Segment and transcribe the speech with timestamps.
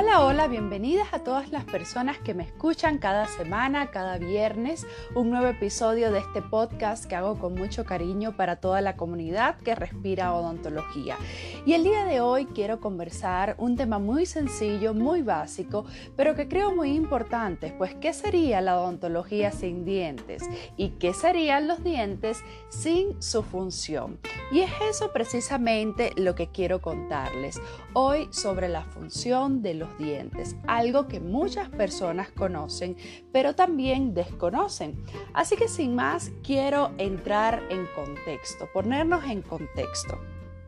[0.00, 4.86] Hola, hola, bienvenidas a todas las personas que me escuchan cada semana, cada viernes,
[5.16, 9.56] un nuevo episodio de este podcast que hago con mucho cariño para toda la comunidad
[9.58, 11.16] que respira odontología.
[11.66, 15.84] Y el día de hoy quiero conversar un tema muy sencillo, muy básico,
[16.14, 20.44] pero que creo muy importante, pues ¿qué sería la odontología sin dientes?
[20.76, 24.20] ¿Y qué serían los dientes sin su función?
[24.52, 27.60] Y es eso precisamente lo que quiero contarles
[27.94, 32.96] hoy sobre la función de los dientes, algo que muchas personas conocen,
[33.32, 35.02] pero también desconocen.
[35.32, 40.18] Así que sin más, quiero entrar en contexto, ponernos en contexto.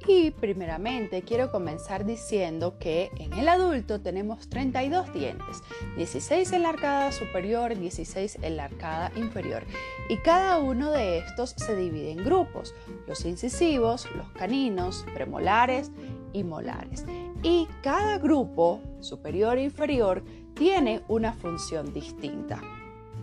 [0.07, 5.63] Y primeramente quiero comenzar diciendo que en el adulto tenemos 32 dientes,
[5.97, 9.63] 16 en la arcada superior, 16 en la arcada inferior.
[10.09, 12.75] Y cada uno de estos se divide en grupos,
[13.07, 15.91] los incisivos, los caninos, premolares
[16.33, 17.05] y molares.
[17.43, 20.23] Y cada grupo, superior e inferior,
[20.55, 22.61] tiene una función distinta.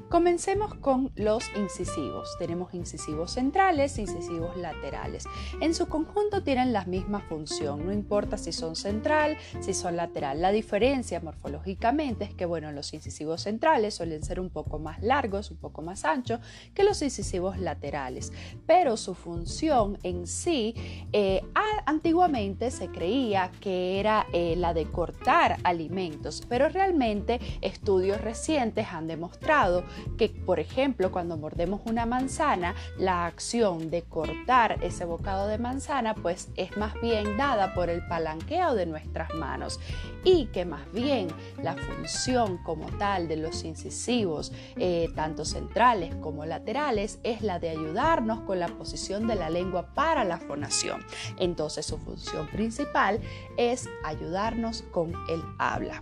[0.09, 2.38] Comencemos con los incisivos.
[2.39, 5.25] Tenemos incisivos centrales, incisivos laterales.
[5.59, 10.41] En su conjunto tienen la misma función, no importa si son central, si son lateral.
[10.41, 15.52] La diferencia morfológicamente es que, bueno, los incisivos centrales suelen ser un poco más largos,
[15.52, 16.39] un poco más anchos
[16.73, 18.31] que los incisivos laterales,
[18.66, 20.73] pero su función en sí,
[21.11, 21.41] eh,
[21.85, 29.08] antiguamente se creía que era eh, la de cortar alimentos, pero realmente estudios recientes han
[29.08, 29.83] demostrado
[30.17, 36.16] que, por ejemplo, cuando mordemos una manzana, la acción de cortar ese bocado de manzana,
[36.16, 39.80] pues es más bien dada por el palanqueo de nuestras manos
[40.23, 41.28] y que más bien
[41.62, 47.70] la función como tal de los incisivos, eh, tanto centrales como laterales, es la de
[47.70, 51.06] ayudarnos con la posición de la lengua para la fonación.
[51.38, 53.20] Entonces su función principal
[53.58, 56.02] es ayudarnos con el habla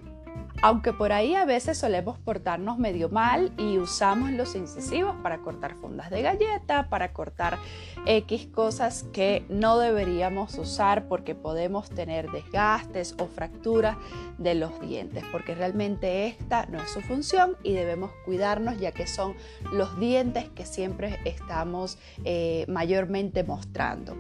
[0.66, 5.76] aunque por ahí a veces solemos portarnos medio mal y usamos los incisivos para cortar
[5.76, 7.60] fundas de galleta, para cortar
[8.08, 13.96] X cosas que no deberíamos usar porque podemos tener desgastes o fracturas
[14.40, 19.06] de los dientes, porque realmente esta no es su función y debemos cuidarnos ya que
[19.06, 19.36] son
[19.72, 24.18] los dientes que siempre estamos eh, mayormente mostrando.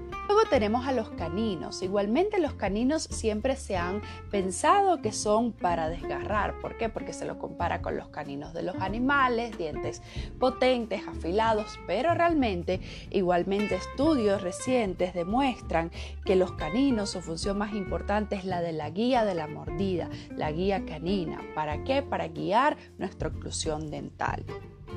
[0.49, 1.81] Tenemos a los caninos.
[1.81, 4.01] Igualmente los caninos siempre se han
[4.31, 6.59] pensado que son para desgarrar.
[6.59, 6.87] ¿Por qué?
[6.87, 10.01] Porque se lo compara con los caninos de los animales, dientes
[10.39, 12.79] potentes, afilados, pero realmente
[13.09, 15.91] igualmente estudios recientes demuestran
[16.23, 20.09] que los caninos, su función más importante es la de la guía de la mordida,
[20.35, 21.41] la guía canina.
[21.55, 22.01] ¿Para qué?
[22.01, 24.45] Para guiar nuestra oclusión dental.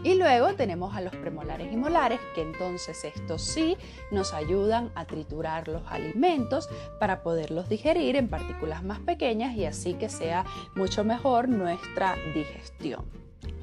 [0.05, 3.77] Y luego tenemos a los premolares y molares, que entonces estos sí
[4.11, 6.69] nos ayudan a triturar los alimentos
[7.01, 10.45] para poderlos digerir en partículas más pequeñas y así que sea
[10.75, 13.05] mucho mejor nuestra digestión.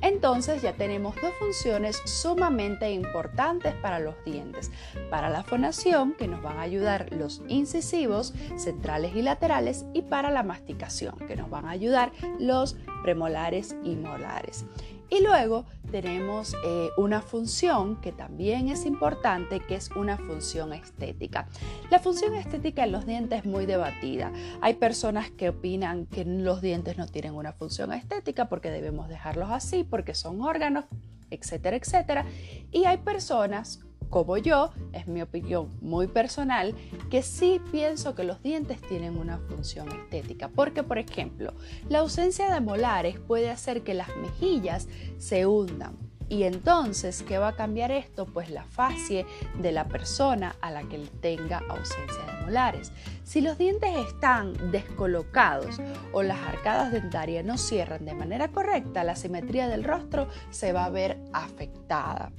[0.01, 4.71] Entonces ya tenemos dos funciones sumamente importantes para los dientes.
[5.09, 10.29] Para la fonación, que nos van a ayudar los incisivos centrales y laterales, y para
[10.29, 14.65] la masticación, que nos van a ayudar los premolares y molares.
[15.09, 21.47] Y luego tenemos eh, una función que también es importante, que es una función estética.
[21.91, 24.31] La función estética en los dientes es muy debatida.
[24.61, 29.51] Hay personas que opinan que los dientes no tienen una función estética porque debemos dejarlos
[29.51, 30.85] así, porque son órganos,
[31.29, 32.25] etcétera, etcétera.
[32.71, 36.73] Y hay personas como yo, es mi opinión muy personal,
[37.09, 40.49] que sí pienso que los dientes tienen una función estética.
[40.49, 41.53] Porque, por ejemplo,
[41.89, 46.05] la ausencia de molares puede hacer que las mejillas se hundan.
[46.27, 48.25] Y entonces, ¿qué va a cambiar esto?
[48.25, 49.25] Pues la facie
[49.59, 52.91] de la persona a la que tenga ausencia de molares.
[53.23, 55.79] Si los dientes están descolocados
[56.13, 60.85] o las arcadas dentarias no cierran de manera correcta, la simetría del rostro se va
[60.85, 62.31] a ver afectada.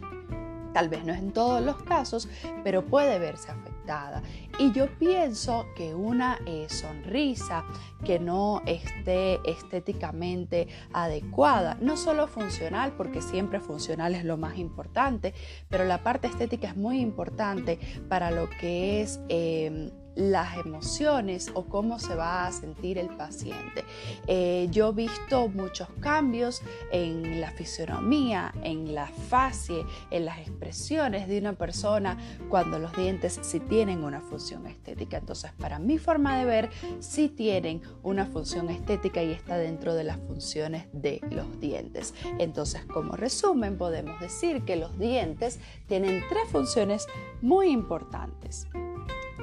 [0.77, 2.29] Tal vez no es en todos los casos,
[2.63, 4.23] pero puede verse afectada.
[4.59, 7.65] Y yo pienso que una eh, sonrisa
[8.05, 15.33] que no esté estéticamente adecuada, no solo funcional, porque siempre funcional es lo más importante,
[15.71, 17.79] pero la parte estética es muy importante
[18.11, 19.19] para lo que es...
[19.31, 23.85] Em, las emociones o cómo se va a sentir el paciente.
[24.27, 31.29] Eh, yo he visto muchos cambios en la fisionomía, en la facie, en las expresiones
[31.29, 32.19] de una persona
[32.49, 35.19] cuando los dientes sí tienen una función estética.
[35.19, 36.71] Entonces, para mi forma de ver,
[37.01, 42.15] sí tienen una función estética y está dentro de las funciones de los dientes.
[42.39, 47.07] Entonces, como resumen, podemos decir que los dientes tienen tres funciones
[47.43, 48.67] muy importantes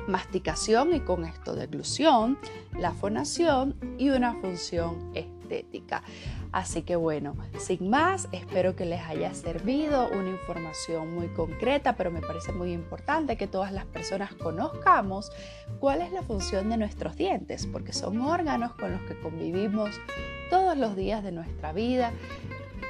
[0.07, 2.37] masticación y con esto deglución,
[2.77, 6.03] la fonación y una función estética.
[6.51, 12.11] Así que bueno, sin más, espero que les haya servido una información muy concreta, pero
[12.11, 15.31] me parece muy importante que todas las personas conozcamos
[15.79, 19.89] cuál es la función de nuestros dientes, porque son órganos con los que convivimos
[20.51, 22.13] todos los días de nuestra vida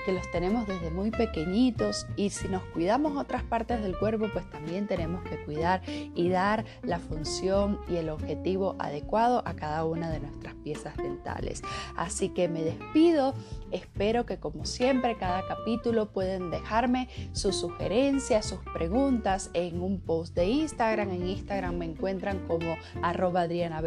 [0.05, 4.49] que los tenemos desde muy pequeñitos y si nos cuidamos otras partes del cuerpo, pues
[4.49, 10.09] también tenemos que cuidar y dar la función y el objetivo adecuado a cada una
[10.09, 11.61] de nuestras piezas dentales.
[11.95, 13.33] Así que me despido,
[13.71, 20.35] espero que como siempre cada capítulo pueden dejarme sus sugerencias, sus preguntas en un post
[20.35, 21.11] de Instagram.
[21.11, 23.81] En Instagram me encuentran como arroba Adriana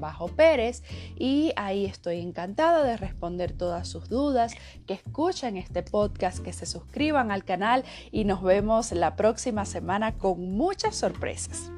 [0.00, 0.82] bajo Pérez
[1.16, 4.54] y ahí estoy encantada de responder todas sus dudas,
[4.86, 4.94] que
[5.32, 10.56] escuchen este podcast, que se suscriban al canal y nos vemos la próxima semana con
[10.58, 11.70] muchas sorpresas.